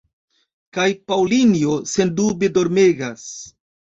Kaj 0.77 0.85
Paŭlinjo, 1.11 1.75
sendube, 1.91 2.49
dormegas. 2.57 3.29